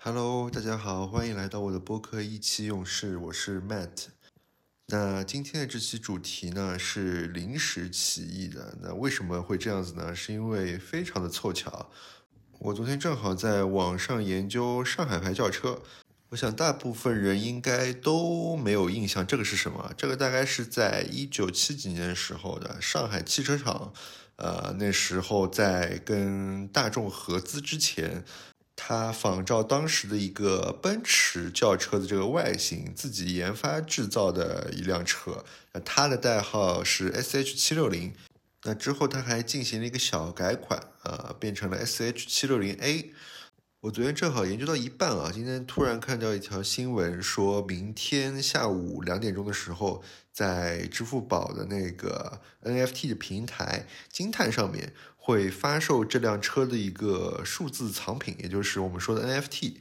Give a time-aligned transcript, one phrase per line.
[0.00, 4.06] Hello，大家好，欢迎来到我的播客意气用事，我是 Matt。
[4.86, 8.78] 那今天的这期主题呢是临时起意的。
[8.80, 10.14] 那为什么会这样子呢？
[10.14, 11.90] 是因为非常的凑巧，
[12.60, 15.82] 我昨天正好在网上研究上海牌轿车。
[16.28, 19.92] 我想大部分人应该都没有印象，这个是什么？
[19.96, 23.92] 这个大概是在一九七几年时候的上海汽车厂，
[24.36, 28.24] 呃，那时候在跟大众合资之前。
[28.80, 35.44] 他仿照当时的一个奔驰轿车的这个外形，自己研发制造的一辆车。
[35.72, 38.14] 那它的代号是 S H 七六零。
[38.62, 43.12] 那之后他还进行了一个小改款，啊，变成了 S H 七六零 A。
[43.80, 54.92] 我昨天正好研究到一半啊，今天突然看到一条新闻，说明天下午两点钟的时候，在支付宝的那个 NFT 的平台金碳上面。
[55.28, 59.74] 会发售这辆车的一个数字藏品，也就是我们说的 NFT。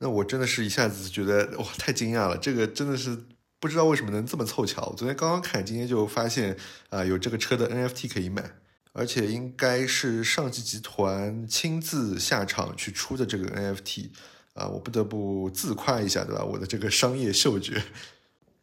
[0.00, 2.36] 那我真的是一下子觉得哇，太惊讶了！
[2.36, 3.18] 这个真的是
[3.58, 4.84] 不知道为什么能这么凑巧。
[4.90, 6.54] 我昨天刚刚看，今天就发现
[6.90, 8.50] 啊，有这个车的 NFT 可以买，
[8.92, 14.10] 而且应该是上汽集团亲自下场去出的这个 NFT
[14.52, 16.44] 啊，我不得不自夸一下，对吧？
[16.44, 17.82] 我的这个商业嗅觉。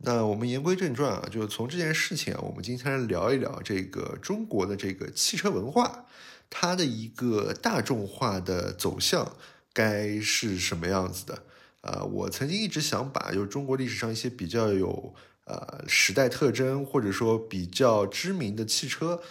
[0.02, 6.06] 那我们言归正传啊，就从这件事情啊，我们今天来聊一聊这个中国的这个汽车文化，
[6.50, 9.36] 它的一个大众化的走向
[9.74, 11.44] 该是什么样子的
[11.82, 12.02] 啊？
[12.04, 19.22] 我曾经一直想把就是中国历史上一些比较有呃时代特征或者说比较知名的汽车，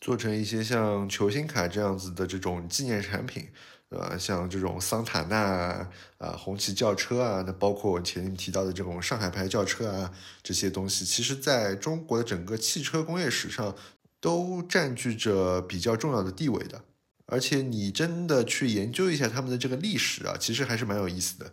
[0.00, 3.46] 做成一些像球星卡这样子的这种纪念产品。
[3.88, 4.16] 对吧？
[4.18, 13.76] 像这种桑塔纳啊、啊红旗轿车啊，那包括我前面提到的这种上海牌轿车啊，这些东西，其实在中国的整个汽车工业史上
[14.20, 16.82] 都占据着比较重要的地位的。
[17.26, 21.52] 而且你真的去研究一下他们的这个历史啊，其实还是蛮有意思的。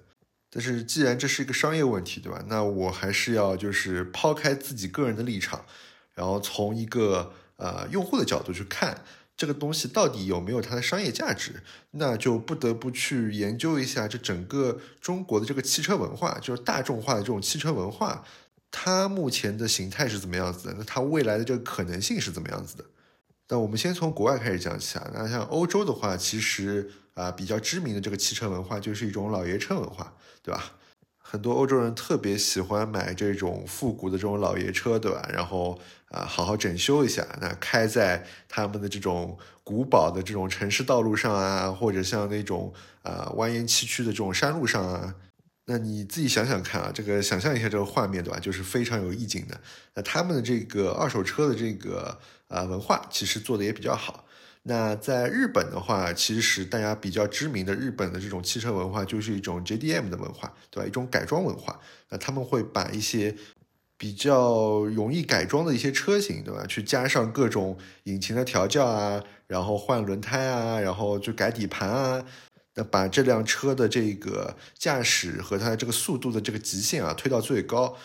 [0.50, 2.44] 但是既然这是一个商业问题，对吧？
[2.48, 5.66] 那我还是要就是抛开自己个人的立场，
[6.14, 9.04] 然后从一个呃用户的角度去看。
[9.36, 11.64] 这个东西到底有没有它的商业价值？
[11.92, 18.24] 那就不得不去研究一下这整个中国的这个汽车文化，就是大众化的这种汽车文化，
[18.70, 20.76] 它目前的形态是怎么样子的？
[20.78, 22.86] 那它未来的这个可能性是怎么样子的？
[23.50, 25.12] 那我们先从国外开始讲起啊。
[25.14, 30.74] 那像欧洲的话，其实啊比较知名的这个汽车文化就是一种老爷车文化，对吧？
[31.18, 35.28] 很多欧洲人特别喜欢买这种复古的这种老爷车，对吧？
[35.34, 35.80] 然后
[36.14, 45.16] 啊，好好整修一下，那开在他们的这种古堡的这种城市道路上啊，或者像那种啊蜿蜒崎岖的这种山路上啊，
[45.66, 48.40] 那你自己想想看啊，这个想象一下这个画面，对吧？
[48.40, 49.60] 就是非常有意境的。
[49.96, 54.24] 那他们的这个二手车的这个啊文化，其实做的也比较好。
[54.66, 60.88] 那在日本的话，其实大家比较知名的日本的这种汽车文化，就是一种 JDM 的文化，对吧？
[60.88, 61.78] 一种改装文化。
[62.10, 63.36] 那他们会把一些
[64.04, 66.66] 比较容易改装的一些车型，对吧？
[66.68, 72.26] 去加上各种引擎的调教啊，然后换轮胎啊，然后就改底盘啊，
[72.74, 77.96] 那把这辆车的这个驾驶和它的这个速度的这个极限啊推到最高。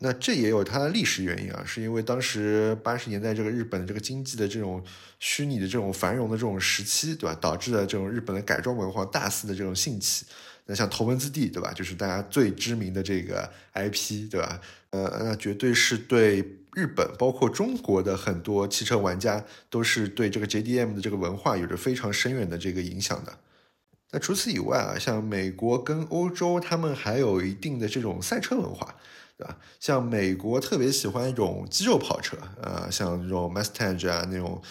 [0.00, 4.84] 那这也有它的历史原因啊，是因为当时八十年代这个日本的这个经济的这种
[5.20, 7.34] 虚拟的这种繁荣的这种时期，对吧？
[7.40, 10.26] 导致了这种日本的改装文化大肆的这种兴起。
[10.66, 11.72] 那像头文字 D，对吧？
[11.72, 14.60] 就是大家最知名的这个 IP，对吧？
[14.90, 16.38] 呃，那绝对是对
[16.74, 23.32] 日本，包括中国的很多汽车玩家，都是对这个 JDM 的这个文化有着非常深远的这个影响的。
[24.10, 28.94] 那除此以外啊，像美国跟欧洲，他们还有一定的这种赛车文化。
[29.38, 29.54] 对吧？
[29.78, 34.62] 像美国特别喜欢一种肌肉跑车，呃，像这种 Mustang 啊那种，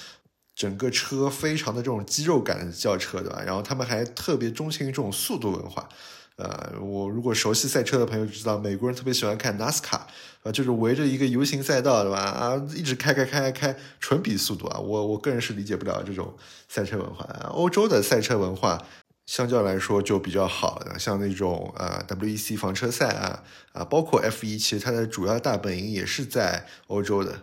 [0.55, 3.43] 整个车非常的这种肌肉感的轿车，对吧？
[3.45, 5.89] 然后他们还特别钟情于这种速度文化，
[6.37, 9.99] 呃，我如果熟悉赛车的朋友知道，美国人特别喜欢看 NASCAR，
[10.43, 12.19] 啊，就是围着一个游行赛道，对吧？
[12.19, 14.79] 啊，一直开开开开开，纯比速度啊！
[14.79, 16.33] 我我个人是理解不了这种
[16.69, 18.81] 赛车文化，欧洲的赛车文化。
[19.25, 23.41] 相较来说就比较好的，像那种呃 WEC 房车赛啊
[23.73, 27.41] 啊，包括 F 一，其实它的主要大本营也是在欧洲的。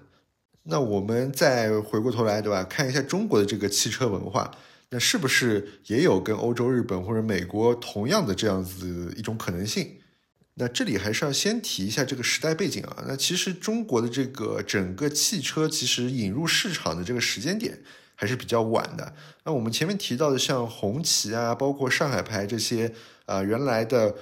[0.65, 2.63] 那我们再回过头来，对吧？
[2.65, 4.51] 看一下中国的这个汽车文化，
[4.91, 9.99] 那是不是也有跟欧洲、日本或者美国同样的这样子一种可能性？
[10.55, 13.05] 那这里还是要先提一下这个时代背景啊。
[13.09, 17.79] 那其实中国的这个整个汽车其实引入市场的这个时间点。
[18.15, 19.13] 还是比较晚的。
[19.45, 22.93] 那我们前面提到的像红旗啊，包括上海牌这些
[23.27, 24.15] 啊，原来的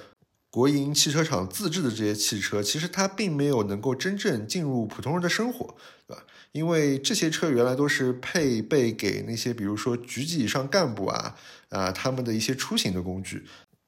[0.49, 5.75] 国营汽车厂自制的这些汽车，其实它并没有能够真正进入普通人的生活，
[6.07, 6.23] 对吧？
[6.51, 11.35] 因为这些车原来都是配备给那些，比如说局级以上干部啊
[11.69, 13.45] 啊，他们的一些出行的工具。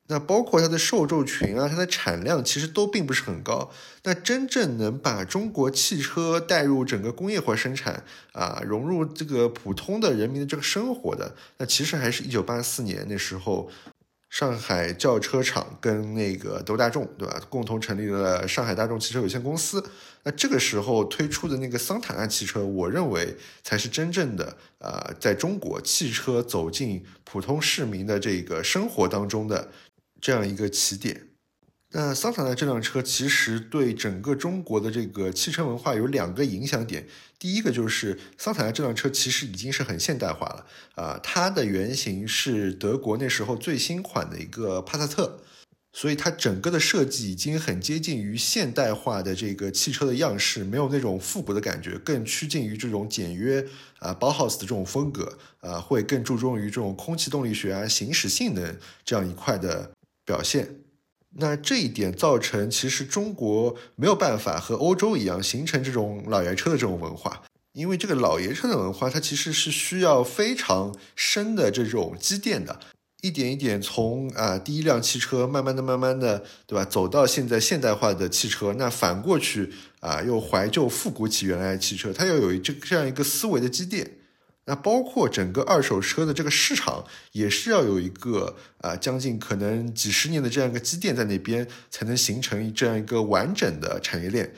[0.07, 3.71] 那包括它的受众群啊，它的产量其实都并不是很高。
[4.04, 13.69] 那真正能把中国汽车带入整个工业化生产啊，融入这个普通的人民的这个生活的，那其实还是一九八四年那时候。
[14.33, 17.39] 上海轿车厂跟那个都大众，对吧？
[17.50, 19.88] 共同成立了上海大众汽车有限公司。
[20.24, 29.69] 那这个时候推出的那个桑塔纳汽车，我认为才是真正的呃，在中国汽车走进普通市民的这个生活当中的
[30.19, 31.27] 这样一个起点。
[31.95, 37.07] 那桑塔纳这辆车其实对整个中国的这个汽车文化有两个影响点。
[37.37, 45.39] 第一个就是桑塔纳这辆车其实已经是很现代化了啊，它的原型是德国那时候最新款的一个帕萨特，
[45.91, 53.63] 所以它整个的设计已经很接近于现代化的这个汽车的样式，没有那种复古的感觉，更趋近于这种简约
[53.99, 58.75] 啊包 house 的这种风格啊，会更注重于这种空气动力学啊、行驶性能
[59.05, 59.91] 这样一块的
[60.25, 60.79] 表现。
[61.38, 67.41] 那这一点造成，其实中国没有办法和欧洲一样形成这种老爷车的这种文化，
[67.74, 72.80] 因为这个老爷车的文化，它其实是需要非常深的这种积淀的，
[73.21, 84.19] 一点一点从啊第一辆汽车，慢慢的、慢慢的，对吧，走到现在现代化的汽车，那反过去啊又怀旧复古起原来的汽车，它要有这这样一个思维的积淀。
[84.65, 94.54] 那包括整个二手车的这个市场，也是要有一个啊将近可能几十年的这样一个积淀在那边，才能形成这样一个完整的产业链。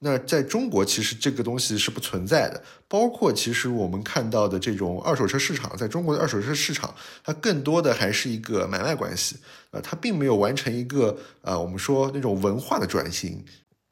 [0.00, 2.62] 那在中国，其实这个东西是不存在的。
[2.86, 6.94] 包括其实我们看到的这种二手车市场，在中国的二手车市场，
[7.24, 9.36] 它更多的还是一个买卖关系，
[9.70, 13.44] 啊，它并没有完成一个啊我们说那种文化的转型。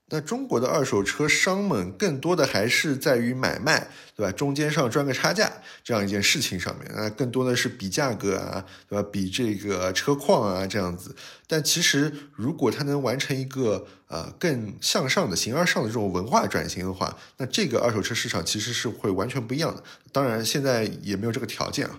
[0.09, 4.31] 那中国的二手车商们更多的还是在于买卖，对吧？
[4.31, 9.09] 中间上赚个差价这样一件事情上面，那更多的是比价格啊，对吧？
[9.11, 11.17] 比这个车况啊这样子。
[11.49, 19.83] 但其实如果它能完成一个呃更向上的形而上的这种文化转型的话，那这个二手车市场其实是会完全不一样的。
[20.13, 21.99] 当然现在也没有这个条件啊。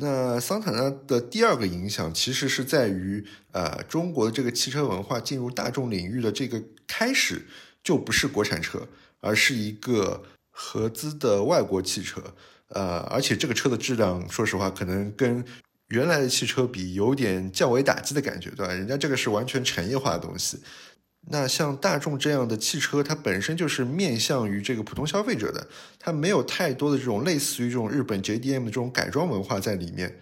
[0.00, 7.46] 那桑塔纳的第二个影响其实是在于，呃，中国的这个汽车文化进入大众领域的这个开始，
[7.82, 8.86] 就不是国产车，
[9.20, 12.22] 而是一个合资的外国汽车，
[12.68, 15.44] 呃，而且这个车的质量，说实话，可能跟
[15.88, 18.72] 原来的汽车比，有点降维打击的感觉，对吧？
[18.72, 20.60] 人家这个是完全产业化的东西。
[21.30, 25.68] 那像大众这样的汽车，它本身就是面向于这个普通消费者的，
[25.98, 30.18] 它没有太多的这种类似于这种日本 JDM 的这种改装文化在里面，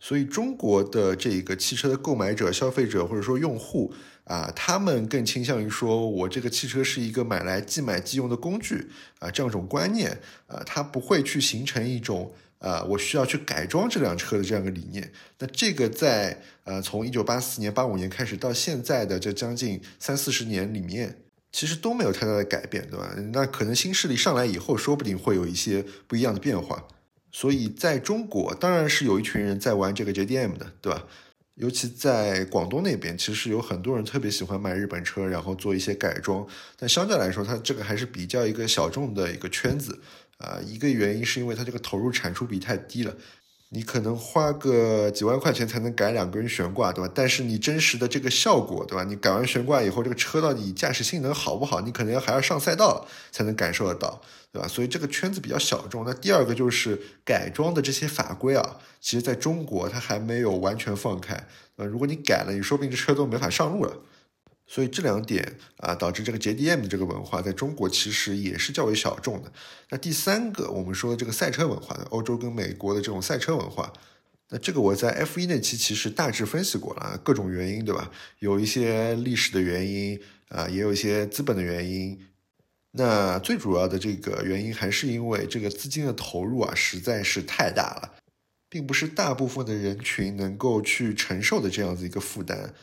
[0.00, 3.92] 所以中国的这个汽车的购买者、消费者或者说用户
[4.24, 8.88] 啊，他们更倾向于说我这个汽车是一个买来即买即用的工具
[9.18, 10.10] 啊，这样一种观念
[10.46, 12.32] 啊，它不会去形成一种。
[12.58, 21.18] 啊，我需要去改装这辆车的这样一个理念，那这个在呃从一九八四年、八五年开始到现在的这将近三四十年里面，
[21.52, 23.14] 其实都没有太大的改变，对吧？
[23.32, 26.88] 那可能新势力上来以后，说不定会有一些不一样的变化。
[27.30, 31.04] 所以在中国，当然是有一群人在玩这个 JDM 的，对吧？
[31.56, 36.46] 尤其在广东那边，其实有很多人特别喜欢买日本车，然后做一些改装。
[36.78, 39.98] 但相对来说，它这个还是比较一个小众的一个圈子。
[40.38, 43.14] 啊，一个原因是因为它这个投入产出比太低了，
[43.70, 47.10] 你可能花个几万块钱才能改两根悬挂，对吧？
[47.14, 49.02] 但是你真实的这个效果，对吧？
[49.04, 51.80] 你改完悬挂以后，这个车到底驾驶性能好不好？
[51.80, 54.20] 你可能要还要上赛道才能感受得到，
[54.52, 54.68] 对吧？
[54.68, 56.04] 所以这个圈子比较小众。
[56.04, 61.46] 那第二个就是改装的这些法规啊，其实在中国它还没有完全放开。
[61.76, 63.96] 呃，如果你改了，你说不定这车都没法上路了。
[64.66, 69.52] 所以这两点啊，导致这个 JDM 这个文化在中国其实也是较为小众的。
[69.90, 73.92] 那第三个，我们说的这个赛车文化呢，欧洲跟美国的这种赛车文化，
[74.50, 78.10] 那这个我在 F 一那期其实大致分析过了，各种原因，对吧？
[78.40, 82.20] 有一些历史的原因啊，也有一些资本的原因。
[82.90, 88.14] 那最主要的这个原因还是因为这个资金的投入啊，实在是太大了，
[88.68, 92.74] 并不是大部分的人群能够去承受的这样子一个负担。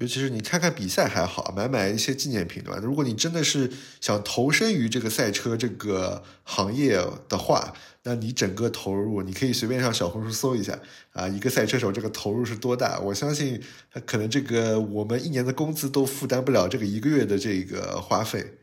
[0.00, 2.80] 尤其是你看看比赛还好，买买一些纪念品对吧？
[2.82, 6.96] 如果你真的是想投身于这个赛车这个行业
[7.28, 7.74] 的话，
[8.04, 10.78] 那你整个投入，你可以随便上小红书搜一下
[11.12, 12.98] 啊，一个赛车手这个投入是多大？
[13.00, 13.60] 我相信
[14.06, 18.54] 可能这个我们一年的工资都负担不了这个一个月的这个花费。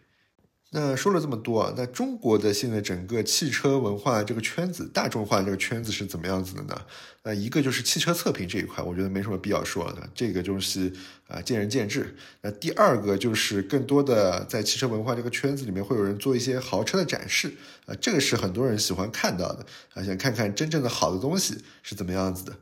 [0.77, 6.75] 那说了这么多啊，那中国的现在整个汽车文化这个圈子，大众化这个圈子是怎么样子的呢？
[7.23, 10.91] 那一个就是汽车测评这一块，我觉得没什么必要说的，这个就是
[11.29, 12.13] 啊见仁见智。
[12.41, 17.53] 那第二个就是更多的在汽车文化这个圈子里面，会有人做一些豪车的展示
[17.85, 22.53] 啊，这个是很多人喜欢看到的啊，想看看真正的好的东西是怎么样子的。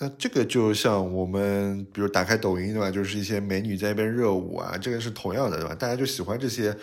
[0.00, 5.74] 那这个就像我们比如打开抖音对吧，就是一些美女在那边热舞啊，这个是同样的对吧？
[5.74, 6.74] 大家就喜欢这些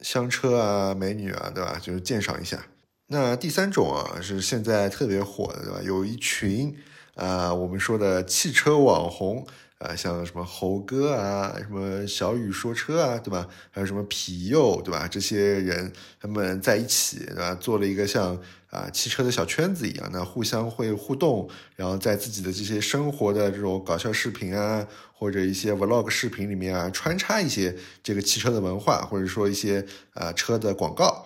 [0.00, 1.78] 香车啊、美女啊，对吧？
[1.80, 2.66] 就是鉴赏一下。
[3.08, 5.80] 那第三种啊，是现在特别火的对吧？
[5.82, 6.76] 有一群
[7.14, 9.46] 啊，我们说的汽车网红。
[9.78, 13.46] 啊，像什么猴哥啊，什么小雨说车啊，对吧？
[13.70, 15.06] 还有什么皮佑，对吧？
[15.06, 17.54] 这些人他们在一起，对吧？
[17.54, 18.36] 做了一个像
[18.70, 29.84] 啊汽车的小圈子一样，那互相会互动，然后在自己的这些生活的这种搞笑视频啊，或者一些 vlog 视频里面啊，穿插一些这个汽车的文化，或者说一些
[30.14, 31.24] 啊车的广告。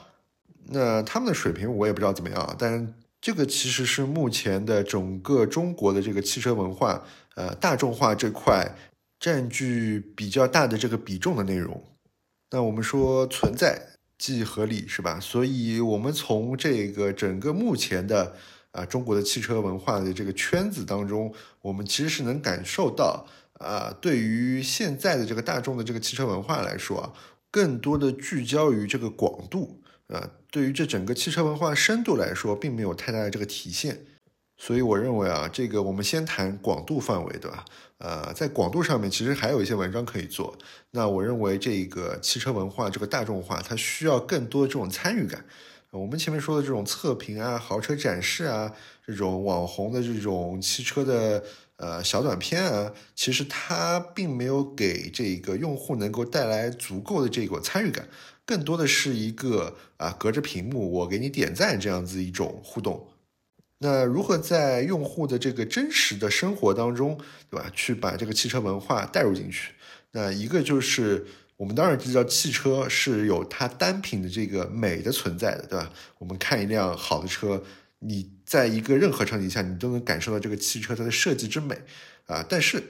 [0.67, 7.05] 那他们的水平我也不知道怎么样，但这个其实是目前的整个中国的这个汽车文化。
[7.35, 8.77] 呃，大众化这块
[9.19, 11.83] 占据比较大的这个比重的内容，
[12.51, 13.92] 那我们说存在
[14.23, 15.19] 既合理，是吧？
[15.19, 18.37] 所以，我们从这个整个目前的
[18.71, 27.13] 啊中国的汽车文化的这个圈子当中，我们其实是能感受到啊，对于现在的这个大众的这个汽车文化来说啊，
[27.51, 34.05] 更多的聚焦于这个广度啊，对于这整个汽车文化深度来说，并没有太大的这个体现。
[34.65, 37.65] 所以我认为啊，这个我们先谈广度范围，对吧？
[37.99, 40.57] 呃，在广度上面，其实还有一些文章可以做。
[40.93, 45.45] 那我认为这个汽车文化这个大众化，它需要更多这种参与感。
[45.91, 48.73] 我们前面说的这种测评啊、豪车展示啊、
[49.05, 51.43] 这种网红的这种汽车的
[51.79, 58.07] 呃小短片啊，其实它并没有给这个用户能够带来足够的这个参与感，
[58.47, 63.09] 更多的是一个啊隔着屏幕我给你点赞这样子一种互动。
[63.83, 67.19] 那如何在用户的这个真实的生活当中，
[67.51, 67.69] 对吧？
[67.75, 69.73] 去把这个汽车文化带入进去？
[70.13, 75.91] 那一个就是我们当然知道汽车是有它单品的这个美的存在的，对吧？
[76.19, 77.61] 我们看一辆好的车，
[77.99, 81.77] 你在一个任何场景下，你都能感受到这个汽车它的设计之美
[82.27, 82.45] 啊。
[82.49, 82.81] 但是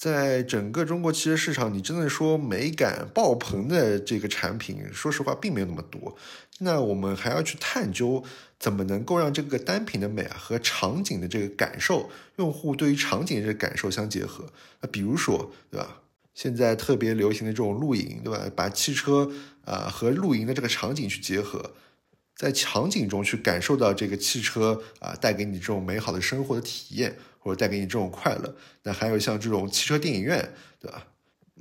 [0.00, 6.16] 在整个中国汽车市场，你真的说美感爆棚的这个产品，说实话并没有那么多。
[6.60, 8.24] 那我们还要去探究。
[8.58, 14.44] 怎么能够让这个单品的美啊和场景的这个感受，用户对于场景的这个感受相结合？
[14.82, 16.02] 那比如说，对吧？
[16.34, 18.50] 现在特别流行的这种露营，对吧？
[18.54, 19.30] 把汽车
[19.64, 21.72] 啊和露营的这个场景去结合，
[22.36, 28.54] 在场景中去感受到这个汽车啊带给你这种美好的生活的体验，或者带给你这种快乐。
[28.84, 31.08] 那还有像这种汽车电影院，对吧？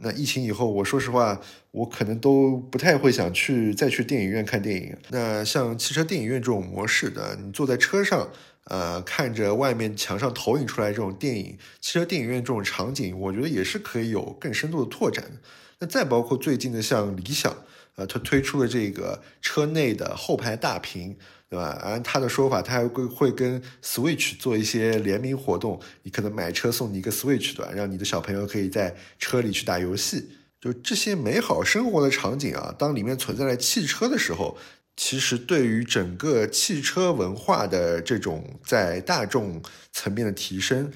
[0.01, 4.95] 那疫情以后，我说实话，我可能都不太会想去再去电影院看电影。
[5.09, 8.29] 那像汽车电影院这种模式的，你坐在车上，
[8.63, 15.25] 呃，看着外面墙上投影出来这种电影，汽车电影院这种场景，我觉得也是可以有更深度的拓展。
[15.79, 17.57] 那再包括最近的像理想，
[17.95, 21.17] 呃，它推出了这个车内的后排大屏。
[21.49, 21.79] 对吧？
[21.81, 27.71] 按他的说法，他还会会跟 Switch 做一些联名活动，你可能买车送你一个 Switch，对吧？
[27.73, 30.29] 让你的小朋友可以在车里去打游戏。
[30.61, 34.57] 就这些美好生活的场景啊，当里面存在了汽车的时候，
[34.95, 40.91] 其实对于整个汽车文化的这种在大众层面的提升。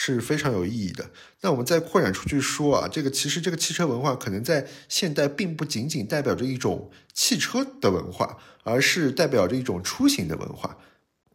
[0.00, 1.10] 是非常有意义的。
[1.40, 10.78] 那我们再扩展出去说啊，这个其实这个汽车文化可能在现代并不仅仅代表着一种汽车的文化，而是代表着一种出行的文化。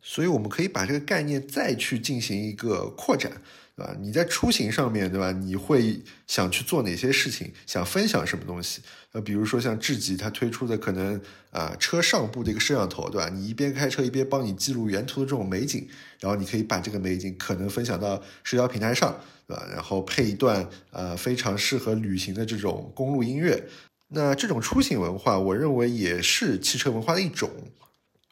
[0.01, 3.41] 所以我们可以把这个概念再去进行一个扩展。
[3.75, 3.96] 对吧？
[4.00, 5.32] 你在出行上面对吧？
[5.32, 7.51] 你会想去做哪些事情？
[7.65, 8.82] 想分享什么东西？
[9.12, 11.20] 呃，比如说像智己它推出的可能
[11.51, 13.30] 啊车上部的一个摄像头，对吧？
[13.30, 15.88] 你一边开车一边帮你记录沿途的这种美景，
[16.20, 19.68] 然后你可以把这个美景可能分享到社交平台上，对吧？
[19.72, 23.68] 然后配一段呃非常适合旅行的这种公路音乐。
[24.10, 27.50] 那这种出行文化，我认为也是汽车文化的一种。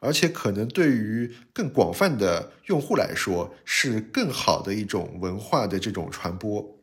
[0.02, 6.78] 而且可能对于更广泛的用户来说，是更好的一种文化的这种传播。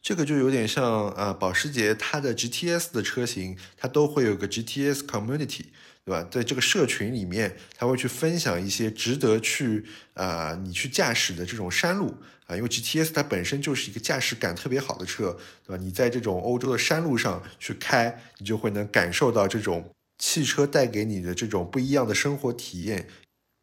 [0.00, 5.64] 这个就有点像啊，保时捷它的 GTS 的车型，它都会有个 GTS Community，
[6.04, 6.26] 对吧？
[6.30, 12.14] 在这个社群里面，它会去分享一些值得去啊你去驾驶的这种山路
[12.46, 15.82] 啊，因为 GTS 它本身就是一个驾驶感特别好的车，对吧？
[15.82, 19.92] 你在这种欧洲的山路上去开，你就会能感受到这种。
[20.24, 23.08] 汽车带给你的这种不一样的生活体验，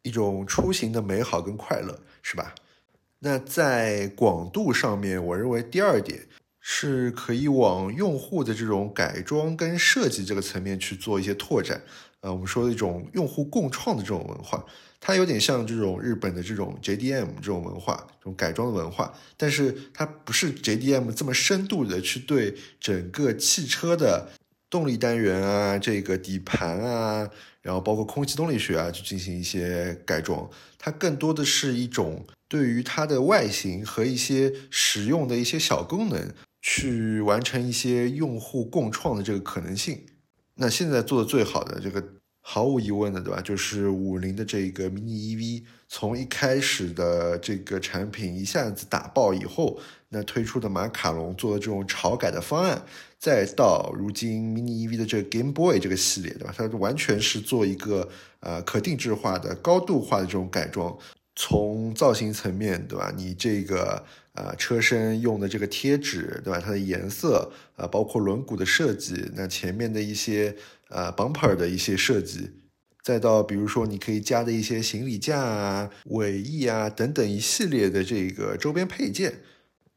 [0.02, 2.54] 一种出行的美好跟快乐，是吧？
[3.20, 6.28] 那在广度上面，我认为第二点
[6.60, 11.80] 是可以往用户的这种改装跟设计这个层面去做一些拓展。
[12.20, 14.62] 呃，我们说的一种用户共创的这种文化，
[15.00, 24.28] 它有点像这种日本的这种 JDM 这种文化，这种改装的文化，但是它不是 JDM 这么深度的去对整个汽车的。
[24.70, 27.28] 动力单元啊，这个底盘啊，
[27.60, 30.48] 然后包括空气动力学啊，去进行一些改装。
[30.78, 40.06] 它更多的是一种对于它的外形和一些实用的一些小功能，去完成一些用户共创的这个可能性。
[40.54, 42.02] 那现在做的最好的这个，
[42.40, 43.40] 毫无疑问的，对吧？
[43.40, 49.78] 就是五菱的这个 mini EV，从一开始的这个产品一下子打爆以后，
[50.08, 52.82] 那推出的马卡龙做的这种潮改的方案，
[53.18, 56.54] 再到如今 mini EV 的这个 Game Boy 这个系列，对吧？
[56.56, 58.08] 它完全是做一个
[58.40, 60.96] 呃可定制化的、高度化的这种改装。
[61.36, 63.12] 从造型层面，对吧？
[63.16, 64.04] 你这个
[64.34, 66.60] 呃车身用的这个贴纸，对吧？
[66.60, 70.54] 它的颜色，呃，包括轮毂的设计，那前面的一些
[70.90, 72.50] 呃 bumper 的一些设计，
[73.02, 79.40] 再到比如说你可以加的一些行李架啊、尾翼啊等等一系列的这个周边配件，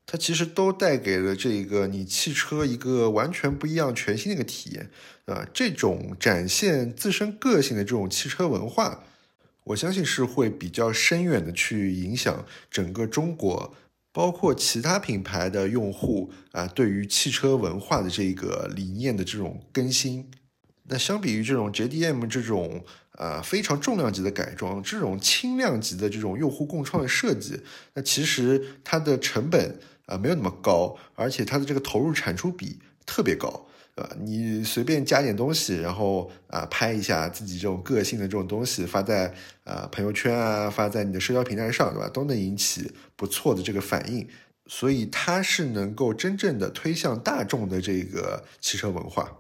[0.06, 4.90] 它其实都带给了这个你汽车一个完全不一样、全新的一个体验
[5.26, 5.46] 啊。
[5.54, 9.04] 这种展现自身个性的这种汽车文化。
[9.66, 13.74] 我相信是会比较深远的去影响整个中国，
[14.12, 20.30] 包括其他品牌的用户啊，对于汽车文化的这个理念的这种更新。
[20.90, 27.62] 那相比于这种 JDM 这种啊非常重量级的改装，这种轻量级的这种用户共创的设计，
[27.94, 33.68] 那其实它的成本啊没有那么高，而且它的这个投入产出比特别高。
[33.96, 39.32] 呃，你随便加点东西，然后啊拍一下自己这种个性的这种东西，发在
[39.63, 42.10] 啊朋友圈啊，发在你的社交平台上，对吧？
[42.10, 44.28] 都能引起不错的这个反应，
[44.66, 49.32] 所以它是能够真正的推向大众的这个汽车文化。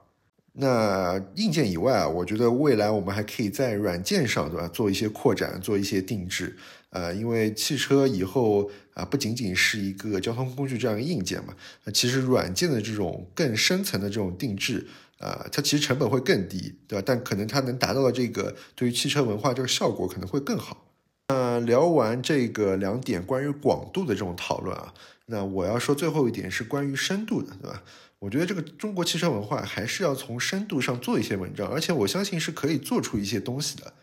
[0.53, 4.67] 那硬件以外啊，我觉得未来我们还可以在软件上，对吧？
[4.67, 6.55] 做一些扩展，做一些定制。
[6.91, 11.55] 呃，因为汽车以后啊，不仅仅是一个交通工具这样一个硬件嘛，
[11.85, 14.85] 那其实软件的这种更深层的这种定制，
[15.17, 17.03] 啊，它其实成本会更低，对吧？
[17.03, 20.85] 但可能它能达到的这个对于汽车文化这个效果可能会更好。
[21.29, 24.93] 那聊完这个两点关于广度的这种讨论啊，
[25.25, 27.81] 那我要说最后一点是关于深度的，对吧？
[28.23, 33.93] 我觉得这个中国汽车文化还是要从深度上做一些文章，而且我相信是可以做出一些东西的。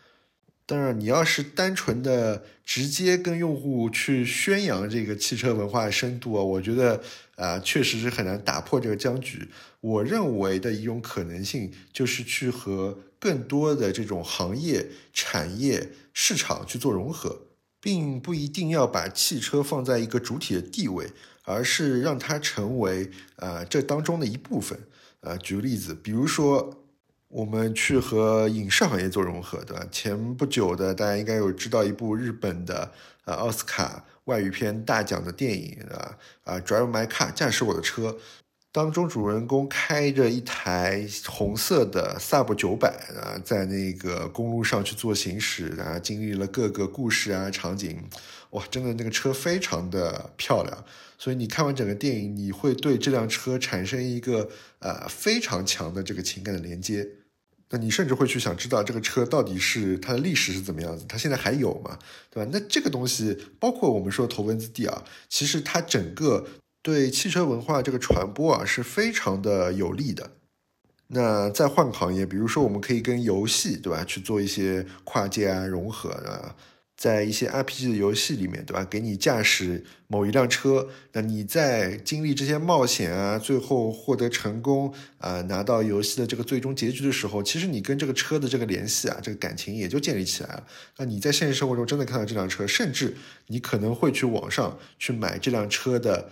[0.67, 7.03] 当然，你要是单纯的直接跟用户去宣扬这个汽车文化的深度啊，我觉得
[7.37, 9.49] 啊，确实是很难打破这个僵局。
[9.81, 17.47] 我认为的一种可能性就是去和更多的这种行业、产业、市场去做融合，
[17.81, 21.11] 并不一定要把汽车放在一个主体的地位。
[21.51, 24.79] 而是让它成为呃这当中的一部分
[25.21, 25.37] 呃。
[25.39, 26.85] 举个例子，比如说
[27.29, 29.87] 我们去和影视行业做融合，对吧？
[29.91, 32.91] 前不久的大家应该有知道一部日本的
[33.25, 38.17] 呃奥斯卡外语片大奖的电影啊啊《Drive My Car》驾驶我的车。
[38.73, 48.01] 当中主人公开着一台红色的萨博九百啊，在那个公路上去做行驶啊，经历了各个故事啊场景，
[48.51, 50.85] 哇，真的那个车非常的漂亮，
[51.19, 57.09] 所以你看完整个电影，你会对这辆车产生一个呃非常强的这个情感的连接，
[57.71, 61.99] 那你甚至会去想知道这个车到底是它的历史是怎么样子，它现在还有吗？
[62.31, 62.49] 对吧？
[62.53, 66.47] 那这个东西，包括我们说头文字 D 啊，其实它整个。
[66.83, 70.31] 对汽车文化这个传播啊是非常的有利的。
[71.09, 76.55] 那再换个行业，比如说我们可以跟游戏对吧去做一些跨界啊融合啊，
[76.97, 90.65] 在一些 RPG 的游戏里面对吧，给你驾驶某一辆车，那你在经历这些冒险啊，最后获得成功啊，拿到游戏的这个最终结局的时候，其实你跟这个车的这个联系啊，这个感情也就建立起来了。
[90.99, 93.17] 那你在现实生活中真的看到这辆车，甚至
[93.49, 96.31] 你可能会去网上去买这辆车的。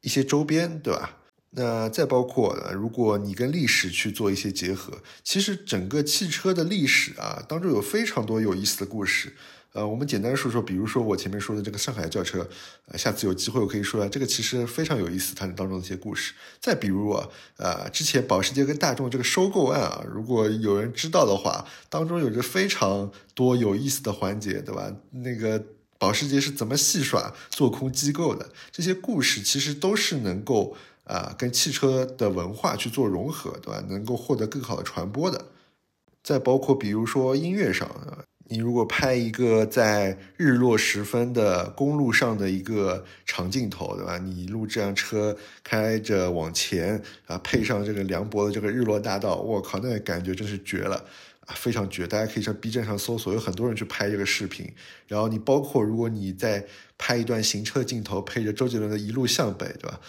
[0.00, 1.16] 一些周边，对吧？
[1.50, 9.32] 那再包括，如果你跟历史去做一些结合，其实整个汽车的历史啊，当中有非常多有意思的故事。
[9.72, 12.46] 呃，我们简单说说，比如说我前面说的这个上海轿车，
[12.86, 16.34] 呃，下次有机会我可以说啊，这个其实非常有意思，它当中的一些故事。
[16.60, 24.94] 再比如啊，呃，之前保时捷跟大众这个收购案啊，如果有人知道的话，当中有着非常多有意思的环节，对吧？
[25.12, 25.64] 那个。
[25.98, 28.48] 保时捷是怎么戏耍做空机构的？
[28.70, 33.84] 这些故事其实都是能够啊跟汽车的文化去做融合，对吧？
[33.88, 35.46] 能够获得更好的传播的。
[36.22, 37.90] 再包括比如说音乐上，
[38.50, 44.18] 你如果拍一个在日落时分的公路上的一个长镜头，对吧？
[44.18, 51.04] 你录这辆车开着往前啊，配上这个梁博的这个日落大道，我靠，那感觉真是绝了。
[51.54, 54.72] 非常绝，大家可以上 B 站上搜索，有很多人去拍这个视频。
[55.06, 60.00] 然后你包括如果你在拍一段行车镜头，配着周杰伦的一路向北，对吧？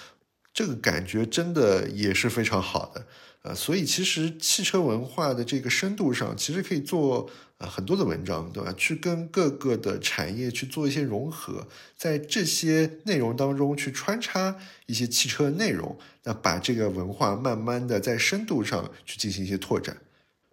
[0.54, 3.06] 这个感觉真的也是非常好的。
[3.44, 8.74] 呃，所以其实汽车文化的这个深度上，其实可以做呃很多的文章，对吧？
[8.76, 19.96] 去跟各个的产业去做一些融合，在这些内容当中去穿插一些汽车内容，那把这个文化慢慢的在深度上去进行一些拓展。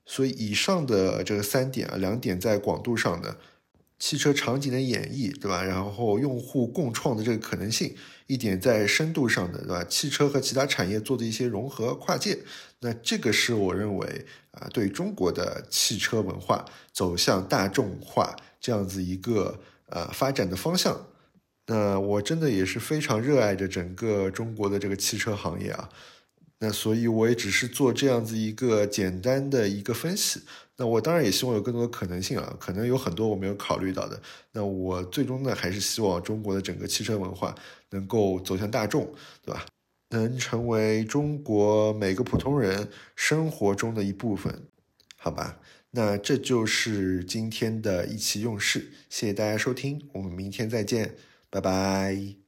[0.07, 3.37] 所以以上的这个三点啊，两点在广度上的。
[3.99, 5.65] 汽车场景的演绎，对吧？
[5.65, 9.83] 然后用户共创的这个可能性，一点在深度上的，对吧？
[9.85, 12.39] 汽车和其他产业做的一些融合跨界，
[12.81, 21.07] 那这个是我认为啊，对中国的汽车文化走向大众化这样子一个呃发展的方向。
[21.67, 25.89] 那我真的也是非常热爱着整个中国的这个汽车行业啊。
[26.59, 30.41] 那所以我也只是做这样子一个简单的一个分析。
[30.77, 34.21] 那我当然也希望有更多的可能性啊，可能有很多我没有考虑到的。
[34.53, 37.55] 那我最终呢，还是希望中国的整个汽车文化
[37.91, 39.11] 能够走向大众，
[39.43, 39.67] 对吧？
[40.11, 44.63] 能成为中国每个普通人生活中的一部分，
[45.17, 45.59] 好吧？
[45.91, 51.17] 那这就是今天的意气用事，谢谢大家收听，我们明天再见，
[51.51, 52.46] 拜拜。